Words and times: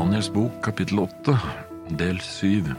Daniels 0.00 0.30
bok, 0.32 0.62
kapittel 0.64 0.98
8, 0.98 1.32
del 1.98 2.20
7. 2.24 2.70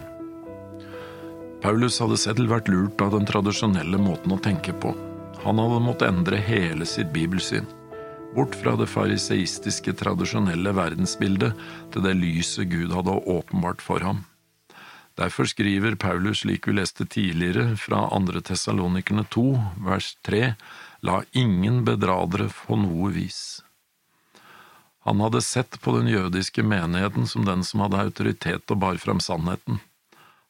Paulus 1.61 1.99
hadde 2.01 2.17
selv 2.17 2.49
vært 2.49 2.71
lurt 2.71 3.03
av 3.05 3.11
den 3.13 3.27
tradisjonelle 3.29 3.99
måten 4.01 4.33
å 4.33 4.39
tenke 4.41 4.73
på. 4.73 4.95
Han 5.43 5.61
hadde 5.61 5.83
måttet 5.85 6.09
endre 6.09 6.39
hele 6.41 6.87
sitt 6.89 7.11
bibelsyn. 7.13 7.69
Bort 8.33 8.57
fra 8.57 8.73
det 8.79 8.89
fariseistiske, 8.89 9.93
tradisjonelle 10.01 10.73
verdensbildet 10.73 11.61
til 11.93 12.07
det 12.07 12.17
lyset 12.17 12.71
Gud 12.73 12.97
hadde 12.97 13.19
åpenbart 13.35 13.85
for 13.85 14.01
ham. 14.01 14.23
Derfor 15.21 15.45
skriver 15.45 15.99
Paulus, 16.01 16.41
slik 16.41 16.65
vi 16.65 16.79
leste 16.79 17.05
tidligere, 17.05 17.75
fra 17.77 18.07
andre 18.17 18.41
Tessalonikerne 18.49 19.29
2, 19.29 19.49
vers 19.91 20.15
3, 20.25 20.55
La 21.05 21.21
ingen 21.37 21.83
bedra 21.85 22.23
dere 22.33 22.49
på 22.65 22.81
noe 22.81 23.13
vis. 23.13 23.61
Han 25.07 25.19
hadde 25.23 25.41
sett 25.41 25.81
på 25.81 25.95
den 25.97 26.07
jødiske 26.07 26.63
menigheten 26.63 27.27
som 27.27 27.45
den 27.45 27.63
som 27.65 27.81
hadde 27.85 28.03
autoritet 28.03 28.73
og 28.73 28.81
bar 28.83 28.99
fram 29.01 29.19
sannheten. 29.19 29.79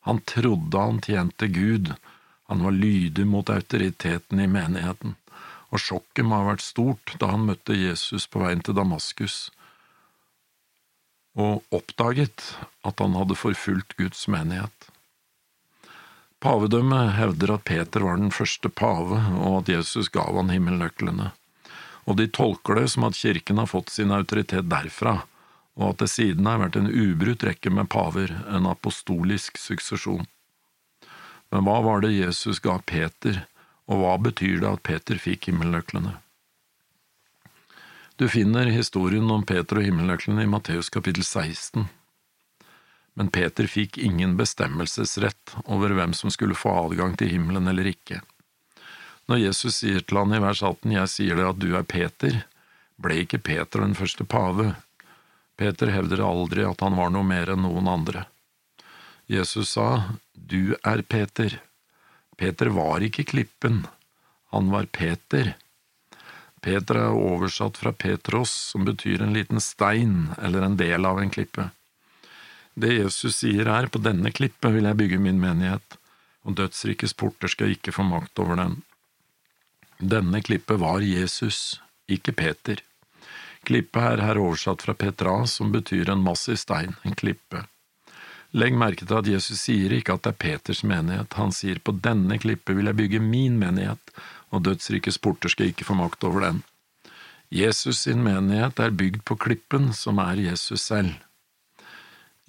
Han 0.07 0.19
trodde 0.27 0.79
han 0.79 0.99
tjente 1.01 1.47
Gud, 1.47 1.93
han 2.49 2.63
var 2.63 2.75
lydig 2.75 3.27
mot 3.27 3.49
autoriteten 3.49 4.39
i 4.43 4.49
menigheten, 4.51 5.15
og 5.71 5.79
sjokket 5.79 6.27
må 6.27 6.41
ha 6.41 6.49
vært 6.51 6.65
stort 6.65 7.15
da 7.21 7.31
han 7.31 7.47
møtte 7.47 7.77
Jesus 7.77 8.27
på 8.27 8.43
veien 8.43 8.63
til 8.65 8.75
Damaskus 8.75 9.49
og 11.39 11.63
oppdaget 11.71 12.43
at 12.83 12.99
han 12.99 13.15
hadde 13.15 13.37
forfulgt 13.39 13.95
Guds 13.99 14.27
menighet. 14.27 14.87
Pavedømmet 16.41 17.13
hevder 17.15 17.55
at 17.55 17.63
Peter 17.69 18.03
var 18.03 18.17
den 18.17 18.33
første 18.33 18.69
pave, 18.69 19.19
og 19.39 19.61
at 19.61 19.69
Jesus 19.69 20.09
gav 20.09 20.35
han 20.35 20.49
himmelnøklene 20.51 21.31
og 22.05 22.17
de 22.17 22.27
tolker 22.27 22.79
det 22.79 22.87
som 22.93 23.05
at 23.07 23.17
kirken 23.17 23.61
har 23.61 23.69
fått 23.69 23.91
sin 23.93 24.13
autoritet 24.15 24.69
derfra, 24.71 25.21
og 25.79 25.93
at 25.93 26.03
det 26.03 26.09
siden 26.11 26.49
har 26.49 26.59
vært 26.61 26.79
en 26.79 26.89
ubrutt 26.89 27.45
rekke 27.47 27.71
med 27.73 27.89
paver, 27.91 28.33
en 28.49 28.67
apostolisk 28.69 29.59
suksesjon. 29.61 30.25
Men 31.51 31.67
hva 31.67 31.79
var 31.83 32.03
det 32.03 32.15
Jesus 32.15 32.61
ga 32.63 32.77
Peter, 32.85 33.45
og 33.91 34.03
hva 34.03 34.17
betyr 34.23 34.61
det 34.63 34.69
at 34.69 34.83
Peter 34.87 35.19
fikk 35.19 35.49
himmelnøklene? 35.49 36.17
Du 38.21 38.27
finner 38.29 38.69
historien 38.69 39.25
om 39.33 39.43
Peter 39.47 39.79
og 39.79 39.87
himmelnøklene 39.87 40.45
i 40.45 40.49
Matteus 40.49 40.91
kapittel 40.93 41.25
16. 41.25 41.87
Men 43.17 43.31
Peter 43.33 43.67
fikk 43.67 43.97
ingen 43.97 44.37
bestemmelsesrett 44.39 45.55
over 45.65 45.95
hvem 45.97 46.13
som 46.15 46.31
skulle 46.31 46.55
få 46.55 46.71
adgang 46.85 47.17
til 47.19 47.33
himmelen 47.33 47.67
eller 47.67 47.89
ikke. 47.91 48.21
Når 49.31 49.45
Jesus 49.45 49.77
sier 49.79 50.01
til 50.03 50.17
han 50.19 50.33
i 50.35 50.41
vers 50.43 50.59
18, 50.59 50.91
Jeg 50.91 51.07
sier 51.07 51.37
deg 51.39 51.45
at 51.53 51.59
du 51.63 51.69
er 51.79 51.85
Peter, 51.87 52.41
ble 52.99 53.21
ikke 53.23 53.37
Peter 53.39 53.79
den 53.79 53.93
første 53.95 54.25
pave. 54.27 54.73
Peter 55.55 55.87
hevder 55.93 56.23
aldri 56.25 56.65
at 56.67 56.83
han 56.83 56.97
var 56.99 57.13
noe 57.15 57.23
mer 57.23 57.53
enn 57.53 57.63
noen 57.63 57.87
andre. 57.87 58.25
Jesus 59.31 59.77
sa, 59.77 60.17
Du 60.35 60.75
er 60.83 61.05
Peter. 61.07 61.61
Peter 62.35 62.73
var 62.75 63.07
ikke 63.07 63.23
klippen, 63.31 63.85
han 64.51 64.67
var 64.75 64.91
Peter. 64.91 65.53
Peter 66.59 66.99
er 66.99 67.15
oversatt 67.15 67.79
fra 67.79 67.95
Petros, 67.95 68.51
som 68.51 68.83
betyr 68.83 69.23
en 69.23 69.31
liten 69.31 69.63
stein 69.63 70.33
eller 70.43 70.67
en 70.67 70.75
del 70.75 71.07
av 71.07 71.23
en 71.23 71.31
klippe. 71.31 71.69
Det 72.75 72.97
Jesus 72.97 73.39
sier 73.45 73.71
er, 73.79 73.87
på 73.87 74.03
denne 74.03 74.35
klippet 74.35 74.75
vil 74.75 74.91
jeg 74.91 74.99
bygge 75.05 75.23
min 75.23 75.39
menighet, 75.39 75.99
og 76.43 76.59
dødsrikes 76.59 77.15
porter 77.15 77.47
skal 77.47 77.71
ikke 77.79 77.95
få 77.95 78.03
makt 78.11 78.43
over 78.43 78.59
den. 78.59 78.81
Denne 80.01 80.41
klippet 80.41 80.79
var 80.79 80.99
Jesus, 81.05 81.81
ikke 82.09 82.33
Peter. 82.33 82.79
Klippet 83.69 84.01
er 84.01 84.23
her 84.25 84.39
oversatt 84.41 84.81
fra 84.81 84.95
Petra, 84.97 85.35
som 85.45 85.69
betyr 85.71 86.09
en 86.09 86.23
massiv 86.25 86.57
stein, 86.57 86.95
en 87.05 87.13
klippe. 87.13 87.61
Legg 88.57 88.73
merke 88.75 89.05
til 89.05 89.19
at 89.19 89.29
Jesus 89.29 89.61
sier 89.61 89.93
ikke 89.93 90.15
at 90.17 90.23
det 90.25 90.33
er 90.33 90.39
Peters 90.41 90.81
menighet, 90.83 91.37
han 91.37 91.53
sier 91.53 91.77
på 91.79 91.93
denne 91.93 92.39
klippet 92.41 92.75
vil 92.75 92.89
jeg 92.89 92.97
bygge 92.97 93.21
min 93.23 93.59
menighet, 93.61 94.13
og 94.49 94.65
dødsrikes 94.65 95.21
porter 95.21 95.53
skal 95.53 95.69
ikke 95.69 95.85
få 95.87 95.95
makt 95.99 96.25
over 96.25 96.47
den. 96.47 96.63
Jesus 97.53 98.01
sin 98.07 98.23
menighet 98.25 98.81
er 98.81 98.95
bygd 98.95 99.21
på 99.27 99.37
klippen, 99.37 99.91
som 99.93 100.17
er 100.23 100.41
Jesus 100.49 100.81
selv. 100.81 101.13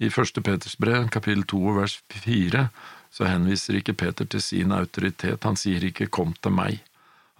I 0.01 0.09
første 0.09 0.41
Peters 0.41 0.73
brev, 0.75 1.05
kapittel 1.13 1.45
to 1.45 1.61
vers 1.77 1.99
fire, 2.09 2.65
så 3.13 3.29
henviser 3.29 3.77
ikke 3.77 3.93
Peter 3.93 4.25
til 4.25 4.41
sin 4.41 4.73
autoritet, 4.73 5.45
han 5.45 5.59
sier 5.59 5.85
ikke 5.85 6.09
kom 6.09 6.33
til 6.41 6.57
meg. 6.57 6.81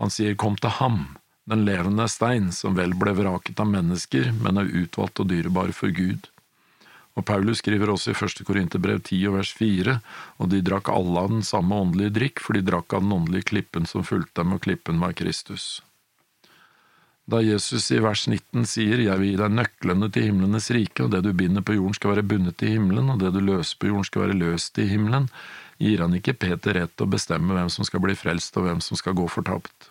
Han 0.02 0.14
sier 0.14 0.38
kom 0.40 0.56
til 0.58 0.74
ham, 0.80 1.02
den 1.50 1.66
levende 1.68 2.08
stein, 2.10 2.52
som 2.56 2.78
vel 2.78 2.96
ble 2.98 3.14
vraket 3.18 3.60
av 3.60 3.70
mennesker, 3.70 4.32
men 4.42 4.60
er 4.60 4.72
utvalgt 4.84 5.22
og 5.22 5.30
dyrebar 5.32 5.74
for 5.76 5.94
Gud. 5.94 6.30
Og 7.14 7.26
Paulus 7.30 7.62
skriver 7.62 7.92
også 7.94 8.14
i 8.14 8.18
første 8.18 8.46
Korinterbrev 8.48 9.04
10 9.04 9.20
og 9.30 9.38
vers 9.38 9.54
4, 9.54 9.98
og 10.42 10.50
de 10.50 10.64
drakk 10.66 10.90
alle 10.90 11.22
av 11.22 11.34
den 11.36 11.44
samme 11.46 11.78
åndelige 11.86 12.16
drikk, 12.16 12.42
for 12.42 12.58
de 12.58 12.66
drakk 12.66 12.96
av 12.96 13.04
den 13.06 13.14
åndelige 13.20 13.52
klippen 13.52 13.86
som 13.90 14.06
fulgte 14.08 14.42
dem, 14.42 14.56
og 14.56 14.64
klippen 14.66 15.02
var 15.04 15.14
Kristus. 15.18 15.84
Da 17.30 17.40
Jesus 17.40 17.86
i 17.96 18.02
vers 18.04 18.26
19 18.28 18.66
sier 18.68 19.00
Jeg 19.00 19.20
vil 19.20 19.30
gi 19.30 19.38
deg 19.40 19.54
nøklene 19.56 20.10
til 20.12 20.26
himlenes 20.28 20.72
rike, 20.76 21.06
og 21.06 21.14
det 21.14 21.22
du 21.24 21.32
binder 21.38 21.64
på 21.64 21.78
jorden 21.78 21.96
skal 21.96 22.16
være 22.16 22.26
bundet 22.34 22.66
i 22.66 22.74
himmelen, 22.74 23.14
og 23.14 23.22
det 23.22 23.32
du 23.36 23.40
løser 23.40 23.80
på 23.80 23.92
jorden 23.92 24.10
skal 24.10 24.26
være 24.26 24.40
løst 24.42 24.82
i 24.82 24.90
himmelen, 24.90 25.30
gir 25.84 26.04
han 26.04 26.16
ikke 26.16 26.38
Peter 26.40 26.78
rett 26.80 26.94
til 26.96 27.08
å 27.08 27.14
bestemme 27.14 27.56
hvem 27.56 27.72
som 27.74 27.88
skal 27.88 28.04
bli 28.04 28.16
frelst 28.16 28.56
og 28.60 28.68
hvem 28.68 28.80
som 28.84 29.00
skal 29.00 29.18
gå 29.20 29.28
fortapt. 29.32 29.90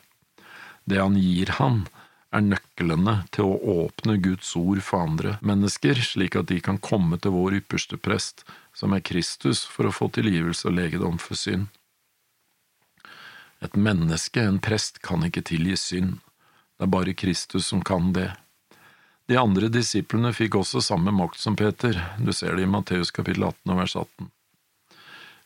Det 0.89 0.99
han 0.99 1.19
gir 1.21 1.53
han, 1.59 1.85
er 2.33 2.45
nøklene 2.47 3.15
til 3.35 3.45
å 3.45 3.59
åpne 3.85 4.17
Guds 4.25 4.55
ord 4.57 4.81
for 4.85 5.05
andre 5.05 5.37
mennesker, 5.45 6.01
slik 6.01 6.39
at 6.41 6.49
de 6.49 6.63
kan 6.65 6.81
komme 6.81 7.19
til 7.21 7.35
vår 7.37 7.59
ypperste 7.61 7.99
prest, 8.01 8.47
som 8.73 8.97
er 8.97 9.05
Kristus, 9.05 9.67
for 9.69 9.89
å 9.89 9.93
få 9.93 10.09
tilgivelse 10.17 10.71
og 10.71 10.79
legedom 10.79 11.21
for 11.21 11.37
synd. 11.37 11.69
Et 13.63 13.77
menneske, 13.77 14.41
en 14.41 14.59
prest, 14.65 15.03
kan 15.05 15.23
ikke 15.29 15.45
tilgi 15.53 15.77
synd, 15.79 16.15
det 16.81 16.89
er 16.89 16.95
bare 16.97 17.15
Kristus 17.15 17.69
som 17.69 17.85
kan 17.85 18.15
det. 18.17 18.33
De 19.31 19.37
andre 19.39 19.69
disiplene 19.71 20.33
fikk 20.35 20.57
også 20.59 20.81
samme 20.83 21.13
makt 21.15 21.39
som 21.39 21.55
Peter, 21.57 22.01
du 22.19 22.33
ser 22.35 22.57
det 22.57 22.65
i 22.65 22.71
Matteus 22.71 23.13
kapittel 23.15 23.45
18 23.53 23.75
og 23.77 23.85
vers 23.85 23.95
18. 24.01 24.33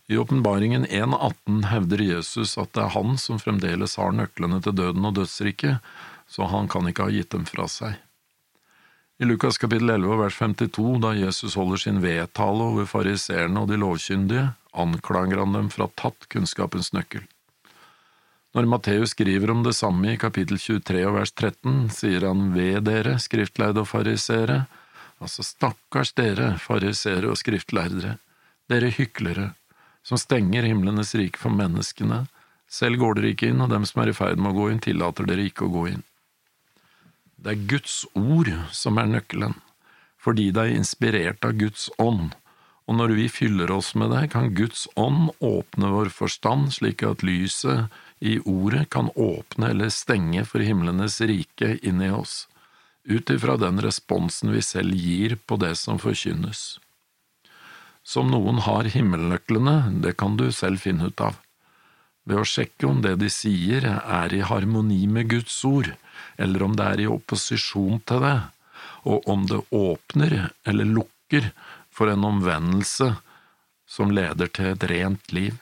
I 0.08 0.18
åpenbaringen 0.18 0.86
1.18 0.86 1.64
hevder 1.66 2.02
Jesus 2.02 2.54
at 2.58 2.70
det 2.76 2.84
er 2.84 2.92
han 2.94 3.16
som 3.18 3.40
fremdeles 3.42 3.96
har 3.98 4.12
nøklene 4.14 4.60
til 4.62 4.76
døden 4.78 5.08
og 5.08 5.16
dødsriket, 5.18 5.82
så 6.30 6.46
han 6.50 6.68
kan 6.70 6.86
ikke 6.86 7.08
ha 7.08 7.14
gitt 7.14 7.32
dem 7.34 7.46
fra 7.48 7.66
seg. 7.70 7.96
I 9.18 9.26
Lukas 9.26 9.58
kapittel 9.58 9.90
11 9.90 10.18
vers 10.20 10.36
52, 10.38 11.00
da 11.02 11.14
Jesus 11.16 11.56
holder 11.58 11.80
sin 11.82 11.98
vedtale 12.04 12.68
over 12.70 12.86
fariseerne 12.86 13.64
og 13.64 13.72
de 13.72 13.80
lovkyndige, 13.80 14.50
anklager 14.76 15.40
han 15.42 15.56
dem 15.56 15.72
for 15.72 15.86
å 15.86 15.88
ha 15.88 15.96
tatt 16.04 16.28
kunnskapens 16.30 16.92
nøkkel. 16.94 17.24
Når 18.54 18.70
Matteus 18.70 19.16
skriver 19.16 19.50
om 19.52 19.64
det 19.66 19.74
samme 19.76 20.12
i 20.12 20.20
kapittel 20.20 20.60
23 20.60 21.02
og 21.08 21.16
vers 21.18 21.34
13, 21.34 21.88
sier 21.96 22.28
han 22.28 22.52
ved 22.54 22.86
dere, 22.86 23.18
skriftleide 23.20 23.82
og 23.82 23.90
fariseere, 23.90 24.62
altså 25.18 25.42
stakkars 25.44 26.14
dere, 26.16 26.54
fariseere 26.62 27.32
og 27.32 27.40
skriftlærere, 27.40 28.18
dere 28.70 28.92
hyklere, 28.94 29.50
som 30.06 30.18
stenger 30.18 30.62
himlenes 30.62 31.14
rike 31.18 31.40
for 31.40 31.50
menneskene. 31.50 32.26
Selv 32.70 33.00
går 33.02 33.18
dere 33.18 33.32
ikke 33.34 33.50
inn, 33.50 33.62
og 33.64 33.72
dem 33.72 33.86
som 33.88 34.02
er 34.02 34.12
i 34.12 34.16
ferd 34.16 34.38
med 34.38 34.52
å 34.52 34.60
gå 34.60 34.70
inn, 34.70 34.82
tillater 34.82 35.26
dere 35.26 35.48
ikke 35.48 35.66
å 35.66 35.72
gå 35.74 35.86
inn. 35.96 36.04
Det 37.36 37.52
er 37.52 37.68
Guds 37.74 38.00
ord 38.14 38.50
som 38.74 38.98
er 39.02 39.10
nøkkelen, 39.10 39.56
fordi 40.22 40.48
det 40.54 40.62
er 40.62 40.78
inspirert 40.78 41.46
av 41.46 41.58
Guds 41.58 41.88
ånd, 42.02 42.34
og 42.86 42.98
når 43.00 43.16
vi 43.18 43.26
fyller 43.30 43.70
oss 43.74 43.94
med 43.98 44.12
det, 44.14 44.28
kan 44.30 44.52
Guds 44.54 44.86
ånd 44.94 45.32
åpne 45.42 45.90
vår 45.90 46.10
forstand 46.14 46.70
slik 46.76 47.02
at 47.06 47.24
lyset 47.26 47.90
i 48.22 48.38
ordet 48.46 48.86
kan 48.94 49.10
åpne 49.18 49.72
eller 49.74 49.90
stenge 49.90 50.46
for 50.46 50.62
himlenes 50.62 51.18
rike 51.26 51.76
inni 51.82 52.12
oss, 52.14 52.44
ut 53.04 53.30
ifra 53.30 53.58
den 53.58 53.82
responsen 53.82 54.54
vi 54.54 54.62
selv 54.62 54.94
gir 54.94 55.34
på 55.46 55.58
det 55.58 55.74
som 55.82 55.98
forkynnes. 55.98 56.76
Som 58.06 58.30
noen 58.30 58.60
har 58.62 58.86
himmelnøklene, 58.86 59.76
det 60.02 60.14
kan 60.20 60.36
du 60.38 60.46
selv 60.54 60.78
finne 60.84 61.10
ut 61.10 61.22
av. 61.22 61.40
Ved 62.26 62.38
å 62.38 62.46
sjekke 62.46 62.86
om 62.86 63.00
det 63.02 63.16
de 63.18 63.30
sier 63.30 63.86
er 63.86 64.34
i 64.34 64.44
harmoni 64.46 65.02
med 65.10 65.32
Guds 65.32 65.56
ord, 65.66 65.90
eller 66.38 66.62
om 66.62 66.76
det 66.78 66.86
er 66.86 67.02
i 67.02 67.10
opposisjon 67.10 67.98
til 68.06 68.22
det, 68.22 68.38
og 69.10 69.26
om 69.30 69.46
det 69.50 69.58
åpner 69.74 70.36
eller 70.66 70.94
lukker 70.98 71.50
for 71.90 72.10
en 72.12 72.26
omvendelse 72.28 73.12
som 73.90 74.14
leder 74.14 74.50
til 74.54 74.72
et 74.72 74.86
rent 74.90 75.32
liv. 75.34 75.54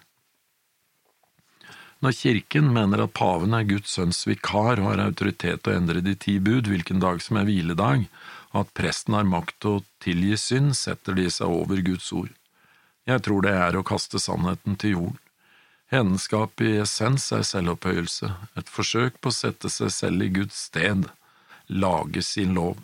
Når 2.05 2.17
Kirken 2.19 2.69
mener 2.77 3.05
at 3.05 3.17
paven 3.17 3.57
er 3.57 3.65
Guds 3.69 3.95
sønns 3.97 4.25
vikar 4.29 4.81
og 4.83 4.91
har 4.91 5.05
autoritet 5.07 5.63
til 5.65 5.73
å 5.73 5.79
endre 5.79 6.05
de 6.05 6.13
ti 6.21 6.37
bud 6.45 6.69
hvilken 6.69 7.01
dag 7.01 7.23
som 7.25 7.39
er 7.41 7.49
hviledag, 7.49 8.05
at 8.55 8.71
presten 8.79 9.17
har 9.19 9.27
makt 9.27 9.59
til 9.61 9.79
å 9.79 9.85
tilgi 10.05 10.39
synd, 10.39 10.77
setter 10.79 11.17
de 11.19 11.27
seg 11.33 11.51
over 11.51 11.83
Guds 11.83 12.13
ord. 12.15 12.33
Jeg 13.05 13.25
tror 13.27 13.45
det 13.45 13.53
er 13.59 13.77
å 13.77 13.85
kaste 13.85 14.21
sannheten 14.23 14.79
til 14.81 14.97
jorden. 14.97 15.21
Henskap 15.93 16.63
i 16.65 16.79
essens 16.81 17.27
er 17.37 17.45
selvopphøyelse, 17.45 18.31
et 18.59 18.71
forsøk 18.73 19.19
på 19.21 19.31
å 19.31 19.37
sette 19.37 19.69
seg 19.71 19.93
selv 19.93 20.25
i 20.25 20.31
Guds 20.39 20.57
sted, 20.71 21.05
lage 21.69 22.23
sin 22.25 22.55
lov. 22.57 22.81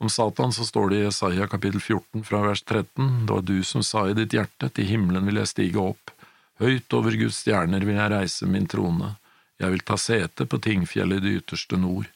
Om 0.00 0.08
Satan 0.08 0.54
så 0.56 0.64
står 0.64 0.90
det 0.90 0.98
i 0.98 1.04
Jesaja 1.04 1.46
kapittel 1.50 1.80
14 1.80 2.24
fra 2.24 2.40
vers 2.46 2.62
13, 2.64 3.26
det 3.26 3.34
var 3.34 3.44
du 3.44 3.58
som 3.68 3.84
sa 3.84 4.06
i 4.08 4.16
ditt 4.16 4.32
hjerte, 4.32 4.70
til 4.72 4.88
himmelen 4.88 5.28
vil 5.28 5.42
jeg 5.42 5.52
stige 5.52 5.82
opp, 5.92 6.14
høyt 6.62 6.96
over 6.96 7.18
Guds 7.20 7.42
stjerner 7.42 7.84
vil 7.84 8.00
jeg 8.00 8.12
reise 8.14 8.48
min 8.48 8.68
trone, 8.70 9.14
jeg 9.60 9.74
vil 9.74 9.84
ta 9.84 9.98
sete 10.00 10.48
på 10.48 10.60
tingfjellet 10.64 11.20
i 11.20 11.26
det 11.26 11.34
ytterste 11.42 11.76
nord, 11.76 12.08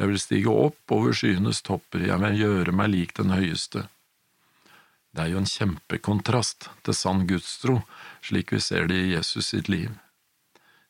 jeg 0.00 0.08
vil 0.08 0.20
stige 0.20 0.52
opp 0.66 0.94
over 0.96 1.12
skyenes 1.12 1.60
topper, 1.60 2.06
jeg 2.08 2.16
vil 2.22 2.38
gjøre 2.40 2.72
meg 2.72 2.88
lik 2.94 3.10
den 3.18 3.34
høyeste. 3.34 3.84
Det 5.12 5.26
er 5.26 5.32
jo 5.34 5.40
en 5.42 5.50
kjempekontrast 5.50 6.70
til 6.86 6.96
sann 6.96 7.26
gudstro, 7.28 7.82
slik 8.24 8.54
vi 8.54 8.62
ser 8.64 8.88
det 8.88 8.96
i 8.96 9.10
Jesus 9.12 9.50
sitt 9.52 9.68
liv. 9.68 9.90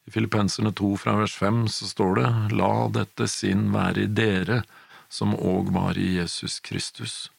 I 0.06 0.14
Filippenserne 0.14 0.70
2 0.78 0.92
fra 1.00 1.16
vers 1.18 1.34
5 1.40 1.64
så 1.74 1.88
står 1.90 2.14
det, 2.20 2.28
La 2.60 2.72
dette 2.94 3.26
sinn 3.30 3.68
være 3.74 4.04
i 4.04 4.12
dere, 4.20 4.62
som 5.10 5.34
òg 5.34 5.72
var 5.74 5.98
i 5.98 6.06
Jesus 6.20 6.60
Kristus. 6.62 7.30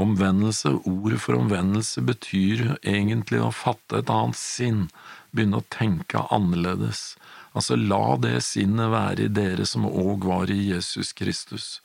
Omvendelse, 0.00 0.72
ordet 0.88 1.20
for 1.22 1.38
omvendelse, 1.38 2.02
betyr 2.02 2.78
egentlig 2.82 3.42
å 3.44 3.52
fatte 3.54 4.00
et 4.00 4.10
annet 4.10 4.38
sinn, 4.40 4.86
begynne 5.30 5.60
å 5.60 5.68
tenke 5.70 6.24
annerledes. 6.34 7.14
Altså, 7.56 7.76
la 7.76 8.16
det 8.22 8.38
sinnet 8.46 8.92
være 8.92 9.26
i 9.26 9.32
dere 9.40 9.66
som 9.66 9.88
òg 9.88 10.26
var 10.28 10.52
i 10.52 10.58
Jesus 10.70 11.12
Kristus. 11.16 11.80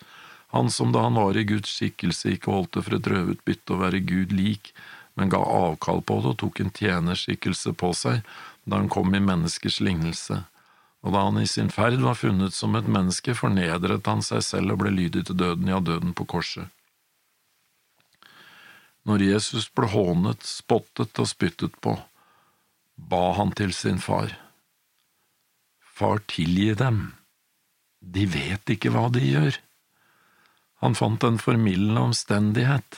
Han 0.53 0.69
som 0.71 0.91
da 0.93 1.07
han 1.07 1.17
var 1.17 1.37
i 1.37 1.45
Guds 1.47 1.71
skikkelse 1.73 2.35
ikke 2.35 2.53
holdt 2.53 2.75
det 2.77 2.85
for 2.85 2.97
et 2.99 3.11
røverbytte 3.11 3.73
å 3.73 3.81
være 3.81 4.05
Gud 4.07 4.35
lik, 4.35 4.73
men 5.15 5.31
ga 5.33 5.41
avkall 5.41 6.03
på 6.05 6.19
det 6.21 6.35
og 6.35 6.41
tok 6.43 6.61
en 6.61 6.75
tjenerskikkelse 6.75 7.73
på 7.79 7.93
seg 7.97 8.21
da 8.65 8.81
han 8.81 8.91
kom 8.91 9.13
i 9.15 9.23
menneskers 9.23 9.81
lignelse 9.83 10.43
og 11.05 11.13
da 11.13 11.21
han 11.27 11.37
i 11.37 11.45
sin 11.47 11.69
ferd 11.69 12.01
var 12.01 12.17
funnet 12.17 12.55
som 12.57 12.73
et 12.75 12.87
menneske, 12.89 13.35
fornedret 13.37 14.07
han 14.09 14.23
seg 14.25 14.41
selv 14.41 14.73
og 14.73 14.81
ble 14.81 14.93
lydig 14.93 15.27
til 15.27 15.37
døden, 15.37 15.69
ja, 15.69 15.77
døden 15.77 16.15
på 16.17 16.25
korset. 16.25 16.71
Når 19.05 19.21
Jesus 19.21 19.67
ble 19.69 19.91
hånet, 19.93 20.41
spottet 20.49 21.21
og 21.21 21.29
spyttet 21.29 21.77
på, 21.85 21.93
ba 22.97 23.21
han 23.37 23.53
til 23.53 23.69
sin 23.77 24.01
far. 24.01 24.33
Far, 25.95 26.19
tilgi 26.27 26.73
dem, 26.75 27.13
de 28.03 28.25
vet 28.27 28.71
ikke 28.73 28.91
hva 28.91 29.07
de 29.15 29.21
gjør. 29.23 29.59
Han 30.83 30.97
fant 30.99 31.23
en 31.23 31.39
formildende 31.39 32.01
omstendighet, 32.09 32.97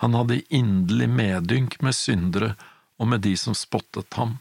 han 0.00 0.16
hadde 0.16 0.40
inderlig 0.48 1.10
medynk 1.12 1.76
med 1.84 1.92
syndere 1.92 2.54
og 2.96 3.10
med 3.12 3.20
de 3.26 3.34
som 3.36 3.52
spottet 3.56 4.16
ham. 4.16 4.38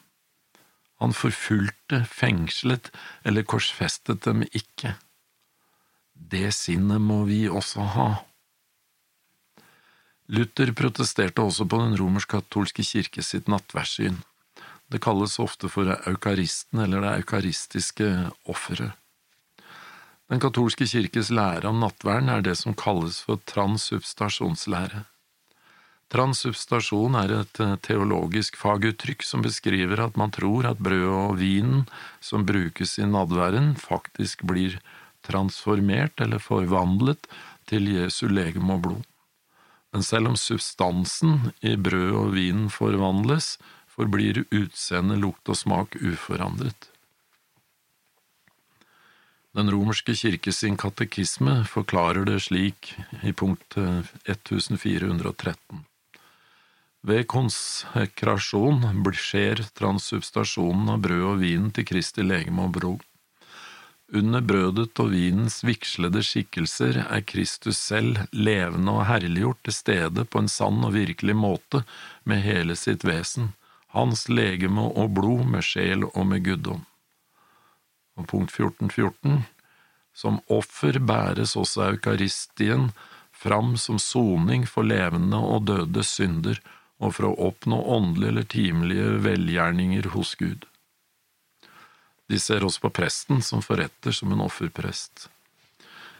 Han 1.04 1.12
forfulgte, 1.16 2.06
fengslet 2.08 2.88
eller 3.28 3.44
korsfestet 3.44 4.24
dem 4.24 4.46
ikke. 4.48 4.96
Det 6.16 6.54
sinnet 6.56 7.04
må 7.04 7.26
vi 7.28 7.42
også 7.52 7.84
ha. 7.98 8.10
Luther 10.32 10.72
protesterte 10.78 11.44
også 11.44 11.68
på 11.68 11.80
den 11.84 12.00
romersk-katolske 12.00 12.84
kirke 12.86 13.24
sitt 13.26 13.52
nattverdssyn. 13.52 14.20
Det 14.90 15.02
kalles 15.04 15.38
ofte 15.40 15.70
for 15.70 15.92
eukaristen 16.10 16.82
eller 16.82 17.04
det 17.06 17.12
eukaristiske 17.22 18.10
offeret. 18.50 18.96
Den 20.30 20.42
katolske 20.42 20.86
kirkes 20.86 21.32
lære 21.34 21.70
om 21.70 21.80
nattverden 21.82 22.30
er 22.30 22.44
det 22.46 22.56
som 22.58 22.76
kalles 22.78 23.22
for 23.26 23.42
transsubstasjonslære. 23.50 25.06
Transsubstasjon 26.10 27.18
er 27.22 27.34
et 27.36 27.60
eh, 27.62 27.76
teologisk 27.86 28.58
faguttrykk 28.58 29.26
som 29.26 29.44
beskriver 29.46 30.02
at 30.02 30.16
man 30.18 30.34
tror 30.34 30.66
at 30.72 30.82
brødet 30.82 31.10
og 31.14 31.36
vinen 31.38 31.84
som 32.22 32.48
brukes 32.50 32.96
i 32.98 33.06
nadværen, 33.06 33.76
faktisk 33.78 34.42
blir 34.50 34.80
transformert 35.26 36.18
eller 36.22 36.42
forvandlet 36.42 37.30
til 37.70 37.92
Jesu 37.94 38.26
legeme 38.30 38.74
og 38.74 38.86
blod. 38.88 39.06
Men 39.94 40.06
selv 40.06 40.32
om 40.32 40.38
substansen 40.38 41.52
i 41.62 41.76
brød 41.78 42.14
og 42.24 42.34
vin 42.34 42.68
forvandles, 42.74 43.58
forblir 44.00 44.46
utseende, 44.56 45.20
lukt 45.20 45.52
og 45.52 45.60
smak 45.60 46.00
uforandret. 46.00 46.88
Den 49.58 49.72
romerske 49.74 50.14
kirke 50.16 50.54
sin 50.56 50.78
katekisme 50.80 51.64
forklarer 51.68 52.28
det 52.30 52.38
slik 52.46 52.94
i 53.26 53.34
punkt 53.34 53.76
1413. 53.76 55.50
Eh, 55.50 55.86
ved 57.10 57.26
konsekrasjon 57.32 58.84
skjer 59.16 59.64
transsubstasjonen 59.80 60.94
av 60.94 61.04
brød 61.04 61.26
og 61.34 61.38
vin 61.42 61.70
til 61.76 61.88
Kristi 61.88 62.24
legeme 62.24 62.68
og 62.68 62.76
brog. 62.78 63.06
Under 64.10 64.42
brødet 64.42 65.00
og 65.02 65.12
vinens 65.14 65.60
vigslede 65.64 66.22
skikkelser 66.26 67.04
er 67.06 67.22
Kristus 67.22 67.78
selv 67.78 68.24
levende 68.32 68.96
og 68.96 69.06
herliggjort 69.10 69.62
til 69.68 69.76
stede 69.76 70.26
på 70.26 70.44
en 70.44 70.50
sann 70.50 70.82
og 70.84 70.96
virkelig 70.96 71.36
måte 71.38 71.84
med 72.26 72.42
hele 72.46 72.76
sitt 72.80 73.06
vesen, 73.06 73.54
hans 73.96 74.28
legeme 74.30 74.86
og 74.90 75.14
blod 75.18 75.46
med 75.50 75.66
sjel 75.66 76.06
og 76.10 76.26
med 76.30 76.46
guddom. 76.46 76.84
Og 78.20 78.28
punkt 78.30 78.54
14.14 78.54 78.92
14. 78.92 79.40
Som 80.14 80.42
offer 80.52 81.00
bæres 81.00 81.56
også 81.56 81.86
eukaristien 81.94 82.90
fram 83.32 83.78
som 83.78 84.00
soning 84.02 84.66
for 84.68 84.84
levende 84.84 85.40
og 85.40 85.70
døde 85.70 86.04
synder, 86.04 86.60
og 87.00 87.14
for 87.16 87.30
å 87.30 87.36
oppnå 87.48 87.78
åndelige 87.96 88.34
eller 88.34 88.48
timelige 88.52 89.12
velgjerninger 89.24 90.10
hos 90.12 90.34
Gud. 90.36 90.66
De 92.30 92.40
ser 92.40 92.66
også 92.68 92.84
på 92.84 92.92
presten 93.00 93.40
som 93.46 93.64
forretter 93.64 94.14
som 94.14 94.34
en 94.36 94.44
offerprest. 94.44 95.30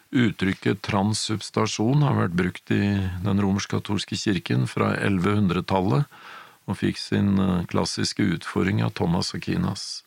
Uttrykket 0.10 0.80
transsubstasjon 0.88 2.02
har 2.08 2.16
vært 2.18 2.38
brukt 2.40 2.72
i 2.74 2.82
den 3.26 3.44
romersk-katolske 3.44 4.18
kirken 4.18 4.64
fra 4.72 4.94
1100-tallet 4.96 6.08
og 6.70 6.78
fikk 6.80 7.02
sin 7.02 7.34
eh, 7.42 7.66
klassiske 7.72 8.24
utfordring 8.38 8.84
av 8.86 8.94
Thomas 9.00 9.34
Aquinas. 9.36 10.04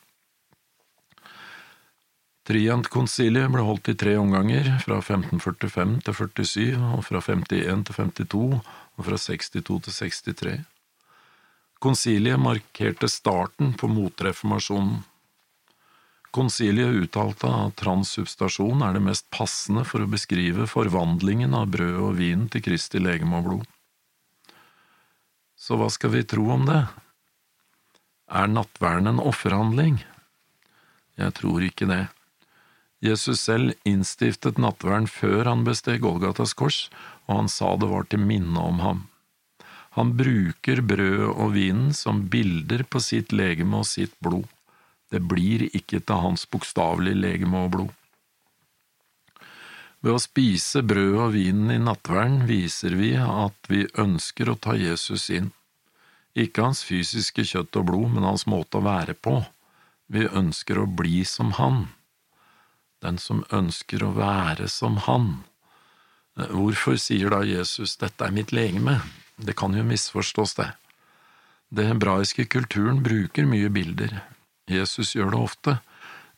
Triantkonsilet 2.47 3.51
ble 3.55 3.63
holdt 3.63 3.93
i 3.93 3.95
tre 3.99 4.17
omganger, 4.19 4.67
fra 4.83 4.99
1545 4.99 6.01
til 6.07 6.17
47 6.19 6.95
og 6.97 7.05
fra 7.07 7.23
51 7.23 7.85
til 7.87 7.99
52 8.01 8.43
og 8.59 9.07
fra 9.07 9.19
62 9.27 9.63
til 9.87 9.95
63. 9.95 10.57
Konsiliet 11.83 12.39
markerte 12.39 13.09
starten 13.11 13.73
på 13.79 13.91
motreformasjonen. 13.91 15.01
Konsiliet 16.33 16.95
uttalte 16.97 17.51
at 17.51 17.75
transsubstasjon 17.77 18.83
er 18.87 18.97
det 18.97 19.03
mest 19.05 19.27
passende 19.35 19.83
for 19.85 20.03
å 20.03 20.11
beskrive 20.11 20.67
forvandlingen 20.71 21.55
av 21.59 21.69
brød 21.75 21.99
og 22.07 22.15
vin 22.23 22.47
til 22.51 22.65
Kristi 22.65 23.03
legeme 23.03 23.39
og 23.39 23.49
blod. 23.49 23.72
Så 25.63 25.79
hva 25.79 25.87
skal 25.95 26.11
vi 26.17 26.25
tro 26.27 26.49
om 26.57 26.65
det? 26.67 26.81
Er 28.27 28.51
nattverden 28.51 29.07
en 29.13 29.23
offerhandling? 29.23 30.01
Jeg 31.21 31.35
tror 31.39 31.63
ikke 31.63 31.87
det. 31.87 32.07
Jesus 33.03 33.45
selv 33.47 33.77
innstiftet 33.87 34.59
nattverden 34.63 35.07
før 35.11 35.53
han 35.53 35.63
besteg 35.67 36.03
Golgatas 36.03 36.55
kors, 36.59 36.89
og 37.29 37.45
han 37.45 37.51
sa 37.51 37.77
det 37.79 37.91
var 37.93 38.09
til 38.11 38.25
minne 38.27 38.59
om 38.59 38.83
ham. 38.83 39.07
Han 39.95 40.15
bruker 40.19 40.83
brødet 40.83 41.31
og 41.31 41.55
vinen 41.55 41.95
som 41.95 42.25
bilder 42.33 42.83
på 42.83 43.03
sitt 43.05 43.31
legeme 43.31 43.83
og 43.85 43.87
sitt 43.87 44.15
blod. 44.25 44.49
Det 45.13 45.21
blir 45.31 45.69
ikke 45.69 46.01
til 46.01 46.23
hans 46.27 46.47
bokstavelige 46.49 47.23
legeme 47.23 47.67
og 47.67 47.75
blod. 47.77 47.99
Ved 50.03 50.17
å 50.17 50.21
spise 50.23 50.83
brødet 50.83 51.21
og 51.23 51.35
vinen 51.37 51.71
i 51.71 51.79
nattverden 51.79 52.43
viser 52.49 52.97
vi 52.99 53.13
at 53.23 53.71
vi 53.71 53.85
ønsker 53.99 54.51
å 54.51 54.59
ta 54.59 54.75
Jesus 54.75 55.29
inn. 55.31 55.53
Ikke 56.35 56.65
hans 56.65 56.83
fysiske 56.83 57.45
kjøtt 57.47 57.77
og 57.79 57.87
blod, 57.91 58.09
men 58.17 58.27
hans 58.27 58.49
måte 58.51 58.81
å 58.81 58.87
være 58.87 59.15
på. 59.15 59.39
Vi 60.11 60.27
ønsker 60.27 60.81
å 60.83 60.89
bli 60.91 61.23
som 61.29 61.55
han. 61.59 61.87
Den 63.03 63.19
som 63.23 63.45
ønsker 63.55 64.03
å 64.03 64.11
være 64.17 64.67
som 64.73 64.99
han. 65.07 65.31
Hvorfor 66.35 66.99
sier 66.99 67.31
da 67.31 67.43
Jesus 67.47 67.95
dette 68.01 68.27
er 68.27 68.35
mitt 68.35 68.51
legeme? 68.51 68.99
Det 69.37 69.55
kan 69.59 69.75
jo 69.77 69.85
misforstås, 69.87 70.57
det. 70.59 70.71
Det 71.73 71.87
hebraiske 71.89 72.49
kulturen 72.51 73.01
bruker 73.05 73.47
mye 73.49 73.71
bilder. 73.73 74.19
Jesus 74.69 75.15
gjør 75.15 75.33
det 75.33 75.41
ofte. 75.41 75.79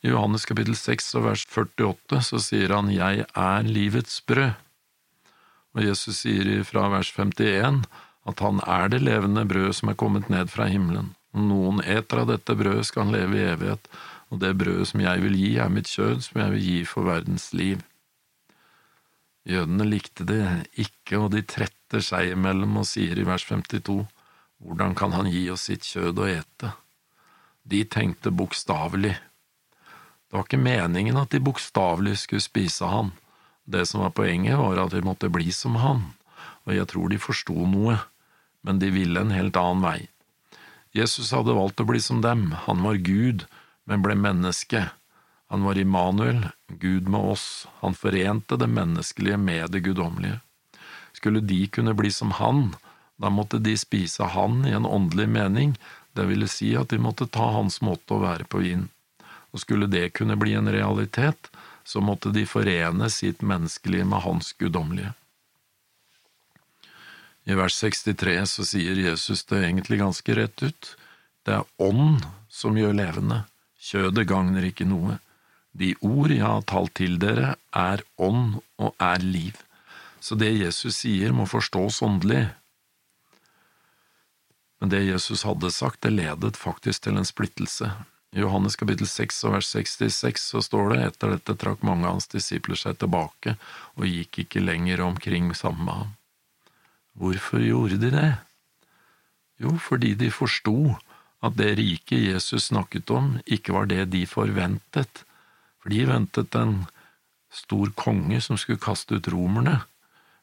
I 0.05 0.09
Johannes 0.11 0.43
kapittel 0.45 0.75
6 0.77 1.15
og 1.17 1.23
vers 1.25 1.43
48 1.49 2.19
så 2.27 2.37
sier 2.37 2.69
han 2.75 2.91
Jeg 2.93 3.23
er 3.25 3.65
livets 3.65 4.19
brød. 4.29 4.53
Og 5.73 5.81
Jesus 5.81 6.19
sier 6.21 6.61
fra 6.67 6.83
vers 6.93 7.09
51 7.09 7.81
at 8.29 8.43
han 8.45 8.61
er 8.69 8.91
det 8.93 8.99
levende 9.01 9.47
brød 9.49 9.73
som 9.79 9.89
er 9.89 9.97
kommet 9.97 10.29
ned 10.29 10.53
fra 10.53 10.69
himmelen. 10.69 11.09
Om 11.33 11.49
noen 11.49 11.81
eter 11.81 12.21
av 12.21 12.29
dette 12.29 12.53
brødet, 12.53 12.85
skal 12.85 13.07
han 13.07 13.17
leve 13.17 13.39
i 13.39 13.49
evighet, 13.49 13.89
og 14.29 14.43
det 14.45 14.53
brødet 14.61 14.91
som 14.91 15.01
jeg 15.01 15.25
vil 15.25 15.41
gi, 15.41 15.51
er 15.57 15.73
mitt 15.73 15.89
kjød, 15.89 16.21
som 16.27 16.41
jeg 16.43 16.53
vil 16.53 16.65
gi 16.69 16.79
for 16.93 17.09
verdens 17.09 17.49
liv. 17.57 17.81
Jødene 19.49 19.89
likte 19.89 20.25
det 20.29 20.41
ikke, 20.85 21.17
og 21.17 21.31
de 21.33 21.41
tretter 21.41 22.05
seg 22.05 22.37
imellom 22.37 22.77
og 22.81 22.89
sier 22.93 23.17
i 23.17 23.25
vers 23.25 23.45
52, 23.49 24.03
Hvordan 24.61 24.93
kan 24.97 25.17
han 25.17 25.33
gi 25.33 25.47
oss 25.49 25.65
sitt 25.71 25.85
kjød 25.85 26.21
å 26.21 26.29
ete? 26.39 26.75
De 27.65 27.87
tenkte 27.89 28.29
bokstavelig. 28.29 29.17
Det 30.35 30.39
var 30.41 30.47
ikke 30.49 30.65
meningen 30.67 31.15
at 31.15 31.31
de 31.31 31.39
bokstavelig 31.39 32.17
skulle 32.19 32.43
spise 32.43 32.83
han, 32.91 33.13
Det 33.63 33.85
som 33.87 34.01
var 34.03 34.09
poenget, 34.11 34.57
var 34.59 34.81
at 34.81 34.91
de 34.91 34.99
måtte 34.99 35.29
bli 35.31 35.47
som 35.55 35.77
han, 35.79 36.01
og 36.67 36.73
jeg 36.75 36.87
tror 36.91 37.07
de 37.07 37.19
forsto 37.23 37.53
noe, 37.55 37.93
men 38.59 38.81
de 38.81 38.89
ville 38.91 39.15
en 39.15 39.31
helt 39.31 39.55
annen 39.55 39.79
vei. 39.79 40.09
Jesus 40.91 41.31
hadde 41.31 41.55
valgt 41.55 41.79
å 41.79 41.85
bli 41.87 42.01
som 42.03 42.19
dem, 42.19 42.51
han 42.65 42.83
var 42.83 42.99
Gud, 42.99 43.45
men 43.87 44.03
ble 44.03 44.17
menneske. 44.19 44.89
Han 45.47 45.63
var 45.63 45.79
Immanuel, 45.79 46.49
Gud 46.67 47.07
med 47.07 47.31
oss, 47.31 47.67
han 47.79 47.95
forente 47.95 48.59
det 48.59 48.67
menneskelige 48.67 49.37
med 49.39 49.71
det 49.71 49.85
guddommelige. 49.87 50.41
Skulle 51.15 51.39
de 51.39 51.61
kunne 51.71 51.95
bli 51.95 52.11
som 52.11 52.35
han, 52.41 52.75
da 53.15 53.31
måtte 53.31 53.63
de 53.63 53.77
spise 53.79 54.27
han 54.35 54.65
i 54.67 54.75
en 54.75 54.83
åndelig 54.83 55.29
mening, 55.31 55.77
det 56.11 56.27
ville 56.27 56.51
si 56.51 56.75
at 56.75 56.91
de 56.91 56.99
måtte 56.99 57.31
ta 57.31 57.53
hans 57.55 57.79
måte 57.79 58.19
å 58.19 58.25
være 58.27 58.43
på 58.51 58.65
inn. 58.67 58.89
Og 59.55 59.63
skulle 59.63 59.87
det 59.87 60.09
kunne 60.17 60.35
bli 60.35 60.53
en 60.59 60.67
realitet, 60.67 61.47
så 61.87 62.01
måtte 62.03 62.33
de 62.35 62.43
forene 62.49 63.07
sitt 63.13 63.45
menneskelige 63.45 64.07
med 64.09 64.25
hans 64.25 64.51
guddommelige. 64.59 65.13
I 67.45 67.55
vers 67.55 67.77
63 67.79 68.39
så 68.49 68.65
sier 68.65 68.99
Jesus 68.99 69.45
det 69.47 69.61
egentlig 69.61 70.01
ganske 70.01 70.35
rett 70.35 70.63
ut. 70.65 70.89
Det 71.45 71.59
er 71.59 71.67
ånd 71.77 72.25
som 72.49 72.75
gjør 72.75 72.97
levende, 72.97 73.43
kjødet 73.77 74.25
gagner 74.27 74.65
ikke 74.65 74.87
noe. 74.89 75.19
De 75.77 75.93
ord 76.01 76.33
jeg 76.33 76.41
har 76.41 76.65
talt 76.65 76.95
til 76.97 77.19
dere, 77.21 77.53
er 77.71 78.01
ånd 78.17 78.57
og 78.81 78.95
er 78.97 79.21
liv. 79.21 79.59
Så 80.19 80.35
det 80.39 80.55
Jesus 80.55 81.03
sier, 81.03 81.35
må 81.37 81.45
forstås 81.45 82.01
åndelig. 82.01 82.47
Men 84.81 84.89
det 84.89 85.05
Jesus 85.05 85.45
hadde 85.45 85.69
sagt, 85.71 86.01
det 86.01 86.15
ledet 86.15 86.57
faktisk 86.57 87.05
til 87.05 87.21
en 87.21 87.29
splittelse. 87.29 87.91
I 88.35 88.41
Johannes 88.43 88.75
kapittel 88.75 89.07
6 89.07 89.37
og 89.47 89.53
vers 89.53 89.69
66 89.71 90.49
så 90.51 90.59
står 90.63 90.89
det 90.91 91.03
etter 91.05 91.31
dette 91.37 91.53
trakk 91.55 91.85
mange 91.87 92.03
av 92.03 92.17
hans 92.17 92.27
disipler 92.27 92.75
seg 92.75 92.97
tilbake 92.99 93.53
og 93.95 94.09
gikk 94.09 94.41
ikke 94.43 94.63
lenger 94.63 95.05
omkring 95.05 95.53
sammen 95.55 95.87
med 95.87 95.99
ham. 96.01 96.09
Hvorfor 97.15 97.63
gjorde 97.63 98.01
de 98.01 98.09
det? 98.11 98.31
Jo, 99.63 99.77
fordi 99.79 100.11
de 100.19 100.27
forsto 100.35 100.97
at 101.45 101.55
det 101.55 101.77
riket 101.79 102.25
Jesus 102.27 102.67
snakket 102.73 103.13
om, 103.15 103.37
ikke 103.47 103.71
var 103.77 103.87
det 103.87 104.09
de 104.11 104.25
forventet, 104.27 105.23
for 105.79 105.95
de 105.95 106.03
ventet 106.09 106.59
en 106.59 106.81
stor 107.55 107.93
konge 107.95 108.41
som 108.43 108.59
skulle 108.59 108.83
kaste 108.83 109.15
ut 109.15 109.31
romerne, 109.31 109.77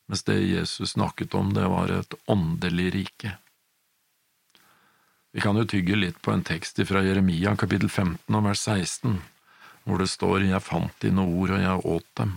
mens 0.08 0.24
det 0.24 0.38
Jesus 0.40 0.94
snakket 0.96 1.36
om, 1.36 1.52
det 1.52 1.68
var 1.68 1.92
et 1.92 2.16
åndelig 2.30 2.88
rike. 2.96 3.36
Vi 5.32 5.40
kan 5.40 5.56
jo 5.56 5.64
tygge 5.64 5.96
litt 5.96 6.18
på 6.20 6.32
en 6.34 6.44
tekst 6.44 6.80
fra 6.88 7.00
Jeremia 7.04 7.54
kapittel 7.56 7.88
15 7.88 8.36
og 8.36 8.42
vers 8.44 8.64
16, 8.68 9.14
hvor 9.88 10.02
det 10.02 10.10
står 10.12 10.44
Jeg 10.44 10.64
fant 10.64 10.98
dine 11.00 11.24
ord, 11.24 11.54
og 11.56 11.62
jeg 11.62 11.86
åt 11.94 12.08
dem. 12.20 12.34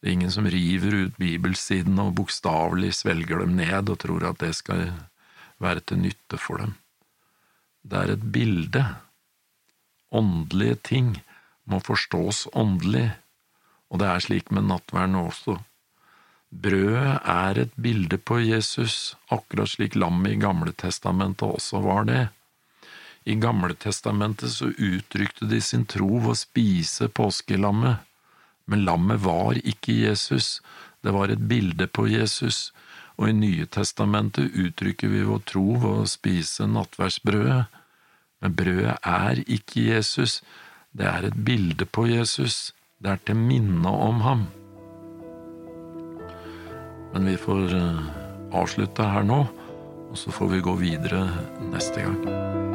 Det 0.00 0.10
er 0.10 0.16
ingen 0.16 0.32
som 0.34 0.48
river 0.50 0.96
ut 1.06 1.20
bibelsidene 1.20 2.08
og 2.08 2.16
bokstavelig 2.18 2.90
svelger 2.98 3.44
dem 3.44 3.54
ned 3.58 3.92
og 3.92 4.00
tror 4.02 4.26
at 4.28 4.42
det 4.42 4.52
skal 4.58 4.90
være 5.62 5.84
til 5.86 6.02
nytte 6.02 6.40
for 6.42 6.60
dem. 6.62 6.74
Det 7.86 8.02
er 8.02 8.12
et 8.16 8.26
bilde. 8.34 8.82
Åndelige 10.10 10.76
ting 10.90 11.14
må 11.70 11.78
forstås 11.82 12.48
åndelig, 12.54 13.12
og 13.90 14.02
det 14.02 14.10
er 14.10 14.26
slik 14.26 14.50
med 14.50 14.66
nattverden 14.66 15.16
også. 15.22 15.56
Brødet 16.50 17.20
er 17.26 17.58
et 17.58 17.74
bilde 17.74 18.18
på 18.18 18.38
Jesus, 18.40 19.16
akkurat 19.34 19.68
slik 19.68 19.96
lammet 19.98 20.36
i 20.36 20.40
Gamletestamentet 20.40 21.42
også 21.48 21.80
var 21.82 22.06
det. 22.06 22.28
I 23.26 23.34
Gamletestamentet 23.34 24.52
så 24.54 24.70
uttrykte 24.70 25.48
de 25.50 25.60
sin 25.60 25.84
tro 25.90 26.20
ved 26.20 26.32
å 26.32 26.38
spise 26.38 27.08
påskelammet, 27.10 28.04
men 28.66 28.84
lammet 28.86 29.24
var 29.24 29.58
ikke 29.58 29.96
Jesus, 29.98 30.60
det 31.02 31.14
var 31.14 31.34
et 31.34 31.42
bilde 31.50 31.86
på 31.86 32.06
Jesus, 32.06 32.70
og 33.18 33.30
i 33.30 33.34
Nye 33.34 33.66
testamentet 33.66 34.54
uttrykker 34.54 35.10
vi 35.10 35.24
vår 35.26 35.42
tro 35.50 35.66
ved 35.74 36.04
å 36.04 36.10
spise 36.10 36.68
nattverdsbrødet, 36.70 37.64
men 38.40 38.54
brødet 38.54 38.98
er 39.02 39.42
ikke 39.46 39.88
Jesus, 39.88 40.42
det 40.92 41.08
er 41.10 41.26
et 41.26 41.42
bilde 41.48 41.88
på 41.90 42.06
Jesus, 42.06 42.70
det 43.02 43.16
er 43.16 43.26
til 43.26 43.40
minne 43.40 43.90
om 43.90 44.22
ham. 44.22 44.46
Men 47.16 47.26
vi 47.26 47.36
får 47.36 47.74
eh, 47.74 48.00
avslutte 48.52 49.06
her 49.08 49.24
nå, 49.24 49.38
og 50.10 50.18
så 50.20 50.34
får 50.36 50.50
vi 50.52 50.60
gå 50.68 50.74
videre 50.76 51.22
neste 51.72 52.04
gang. 52.04 52.65